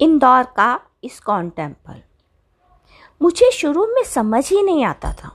इंदौर 0.00 0.42
का 0.56 0.80
ISKCON 1.04 1.48
temple 1.50 2.00
मुझे 3.20 3.50
शुरू 3.50 3.86
में 3.86 4.02
समझ 4.04 4.48
ही 4.50 4.62
नहीं 4.62 4.84
आता 4.84 5.12
था 5.12 5.30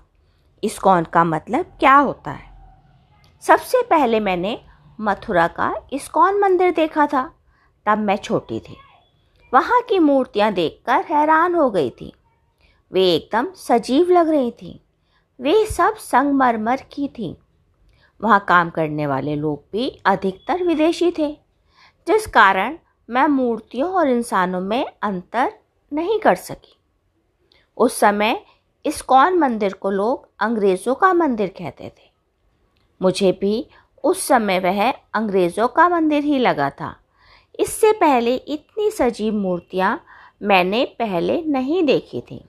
इस्कॉन 0.64 1.04
का 1.04 1.24
मतलब 1.24 1.66
क्या 1.80 1.96
होता 1.96 2.32
है। 2.32 2.50
सबसे 3.44 3.82
पहले 3.82 4.20
मैंने 4.20 4.60
मथुरा 5.00 5.48
का 5.48 5.74
इस्कॉन 5.94 6.40
मंदिर 6.40 6.72
देखा 6.72 7.06
था, 7.08 7.24
तब 7.86 7.98
मैं 7.98 8.18
छोटी 8.18 8.60
थी। 8.60 8.78
वहाँ 9.54 9.82
की 9.82 10.00
मूर्तियाँ 10.00 10.52
देखकर 10.54 11.06
हैरान 11.10 11.56
हो 11.56 11.70
गई 11.70 11.90
थी। 11.90 12.14
वे 12.92 13.08
एकदम 13.16 13.48
सजीव 13.56 14.12
लग 14.12 14.30
रही 14.30 14.52
थी। 14.52 14.80
वे 15.40 15.66
सब 15.66 15.96
संगमरमर 15.96 16.84
की 16.92 17.08
थी। 17.08 17.36
वहाँ 18.22 18.46
काम 18.48 18.70
करने 18.70 19.08
वाले 19.08 19.36
लोग 19.36 19.64
भी 19.72 19.90
अधिकतर 20.06 20.64
विदेशी 20.64 21.12
थे, 21.18 21.32
जिस 22.08 22.28
कारण 22.28 22.78
मैं 23.10 23.28
मूर्तियों 23.28 23.94
और 23.94 24.10
इंसानों 24.10 24.62
में 24.62 24.86
अंतर 25.04 25.54
नहीं 25.94 26.20
कर 26.20 26.36
सकी। 26.36 26.78
उस 27.78 28.00
समय 28.00 28.46
इस्कॉन 28.86 29.38
मंदिर 29.38 29.74
को 29.74 29.90
लोग 29.90 30.30
अंग्रेज़ों 30.40 30.96
का 30.96 31.14
मंदिर 31.14 31.48
कहते 31.48 31.90
थे। 31.90 32.12
मुझे 33.02 33.32
भी 33.32 33.68
उस 34.04 34.28
समय 34.28 34.60
वह 34.60 34.92
अंग्रेज़ों 34.92 35.68
का 35.68 35.90
मंदिर 35.90 36.24
ही 36.24 36.40
लगा 36.40 36.70
था। 36.70 36.96
इससे 37.60 37.92
पहले 37.92 38.36
इतनी 38.36 38.92
सजीव 38.92 39.34
मूर्तियाँ 39.34 40.04
मैंने 40.42 40.86
पहले 40.86 41.42
नहीं 41.42 41.84
देखी 41.84 42.22
थी। 42.22 42.46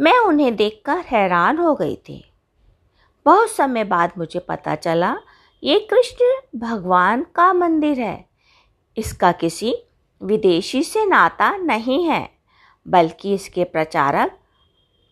मैं 0.00 0.18
उन्हें 0.18 0.56
देखकर 0.56 0.98
हैरान 0.98 1.58
हो 1.58 1.74
गई 1.74 1.96
थी। 1.96 2.32
बहुत 3.26 3.50
समय 3.50 3.84
बाद 3.84 4.12
मुझे 4.18 4.40
पता 4.40 4.74
चला, 4.74 5.16
ये 5.62 5.78
कृष्ण 5.78 6.58
भगवान 6.58 7.26
का 7.34 7.52
मंदिर 7.52 8.00
है। 8.00 8.29
इसका 8.96 9.32
किसी 9.32 9.74
विदेशी 10.22 10.82
से 10.82 11.04
नाता 11.06 11.56
नहीं 11.56 12.04
है, 12.04 12.30
बल्कि 12.88 13.34
इसके 13.34 13.64
प्रचारक 13.64 14.38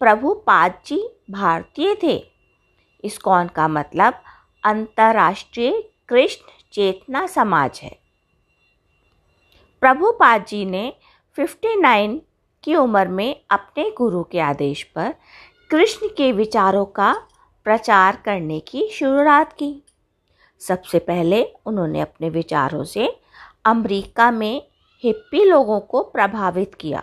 प्रभुपाद 0.01 0.81
जी 0.87 1.09
भारतीय 1.31 1.97
थे। 2.03 2.25
इस्कॉन 3.05 3.49
का 3.49 3.69
मतलब 3.69 4.15
अंतर्राष्ट्रीय 4.65 5.85
कृष्ण 6.09 6.53
चेतना 6.73 7.27
समाज 7.27 7.81
है। 7.83 7.99
प्रभुपाद 9.81 10.45
जी 10.45 10.65
ने 10.65 10.93
59 11.39 12.21
की 12.65 12.75
उम्र 12.75 13.09
में 13.09 13.41
अपने 13.51 13.91
गुरु 13.91 14.23
के 14.23 14.41
आदेश 14.41 14.83
पर 14.83 15.15
कृष्ण 15.71 16.09
के 16.09 16.33
विचारों 16.33 16.85
का 16.85 17.13
प्रचार 17.65 18.17
करने 18.17 18.61
की 18.61 18.89
शुरुआत 18.89 19.53
की। 19.53 19.83
सबसे 20.61 20.99
पहले 20.99 21.43
उन्होंने 21.67 22.01
अपने 22.01 22.31
विचारों 22.31 22.85
से 22.85 23.18
अमेरिका 23.71 24.31
में 24.31 24.67
हिप्पी 25.05 25.45
लोगों 25.45 25.81
को 25.81 26.03
प्रभावित 26.05 26.75
किया, 26.75 27.03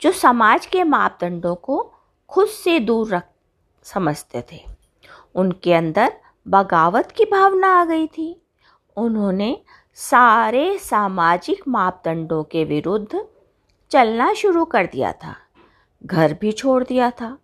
जो 0.00 0.12
समाज 0.12 0.66
के 0.66 0.84
मापदंडों 0.84 1.54
को 1.54 1.80
खुद 2.30 2.48
से 2.48 2.78
दूर 2.80 3.14
रख, 3.14 3.24
समझते 3.82 4.44
थे। 4.52 4.60
उनके 5.34 5.72
अंदर 5.74 6.12
बगावत 6.46 7.10
की 7.10 7.24
भावना 7.24 7.68
आ 7.80 7.84
गई 7.84 8.06
थी। 8.08 8.30
उन्होंने 8.96 9.56
सारे 9.94 10.78
सामाजिक 10.78 11.62
मापदंडों 11.68 12.42
के 12.44 12.64
विरुद्ध 12.64 13.24
चलना 13.90 14.32
शुरू 14.34 14.64
कर 14.64 14.86
दिया 14.86 15.12
था, 15.14 15.34
घर 16.02 16.34
भी 16.34 16.52
छोड़ 16.52 16.82
दिया 16.84 17.10
था। 17.10 17.36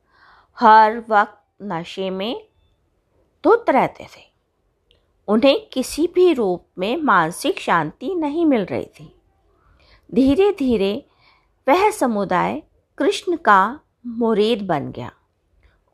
हर 0.58 0.98
वक्त 1.08 1.38
नशे 1.62 2.10
में 2.10 2.46
धुत 3.44 3.70
रहते 3.70 4.04
थे। 4.06 4.33
उन्हें 5.28 5.68
किसी 5.68 6.06
भी 6.14 6.32
रूप 6.32 6.66
में 6.78 6.96
मानसिक 6.96 7.60
शांति 7.60 8.14
नहीं 8.14 8.46
मिल 8.46 8.64
रही 8.64 8.84
थी। 8.84 9.14
धीरे 10.14 10.50
धीरे 10.52 11.06
वह 11.68 11.90
समुदाय 11.90 12.62
कृष्ण 12.98 13.36
का 13.36 13.80
मुरीद 14.06 14.62
बन 14.62 14.90
गया। 14.92 15.12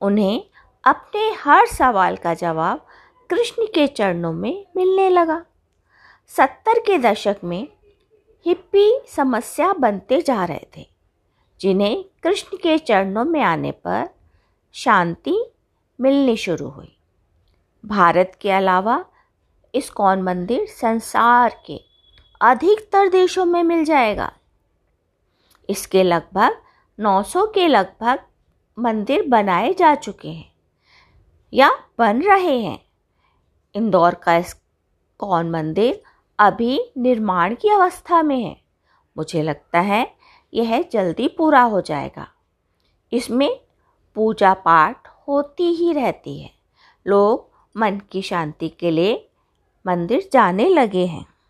उन्हें 0.02 0.42
अपने 0.84 1.30
हर 1.40 1.66
सवाल 1.66 2.16
का 2.16 2.34
जवाब 2.34 2.86
कृष्ण 3.30 3.66
के 3.66 3.86
चरणों 3.86 4.32
में 4.32 4.66
मिलने 4.76 5.08
लगा। 5.10 5.44
सत्तर 6.26 6.78
के 6.78 6.98
दशक 6.98 7.36
में 7.44 7.68
हिप्पी 8.46 9.00
समस्या 9.08 9.72
बनते 9.72 10.20
जा 10.20 10.44
रहे 10.44 10.66
थे, 10.76 10.86
जिन्हें 11.60 12.04
कृष्ण 12.22 12.56
के 12.56 12.78
चरणों 12.78 13.24
में 13.24 13.40
आने 13.42 13.70
पर 13.70 14.08
शांति 14.74 15.38
मिलनी 16.00 16.36
शुरू 16.36 16.68
हुई। 16.68 16.96
भारत 17.86 18.38
के 18.40 18.50
अलावा 18.50 19.04
इस्कॉन 19.74 20.22
मंदिर 20.22 20.66
संसार 20.66 21.62
के 21.66 21.80
अधिकतर 22.40 23.08
देशों 23.08 23.44
में 23.44 23.62
मिल 23.62 23.84
जाएगा। 23.84 24.32
इसके 25.70 26.02
लगभग 26.02 26.62
900 27.00 27.46
के 27.46 27.68
लगभग 27.68 28.18
मंदिर 28.78 29.28
बनाए 29.28 29.74
जा 29.74 29.94
चुके 29.94 30.28
हैं 30.28 30.52
या 31.54 31.70
बन 31.98 32.22
रहे 32.22 32.58
हैं। 32.58 32.78
इंदौर 33.74 34.14
का 34.14 34.36
इस्कॉन 34.36 35.50
मंदिर 35.50 36.02
अभी 36.38 36.92
निर्माण 36.98 37.54
की 37.54 37.68
अवस्था 37.68 38.22
में 38.22 38.44
है। 38.44 38.60
मुझे 39.16 39.42
लगता 39.42 39.80
है 39.80 40.14
यह 40.54 40.82
जल्दी 40.82 41.28
पूरा 41.28 41.62
हो 41.62 41.80
जाएगा। 41.80 42.28
इसमें 43.12 43.60
पूजा 44.14 44.54
पाठ 44.54 45.08
होती 45.28 45.64
ही 45.64 45.92
रहती 45.92 46.40
है। 46.40 46.50
लोग 47.06 47.50
मन 47.76 48.00
की 48.10 48.22
शांति 48.22 48.68
के 48.68 48.90
लिए 48.90 49.29
मंदिर 49.86 50.28
जाने 50.32 50.68
लगे 50.68 51.06
हैं। 51.06 51.24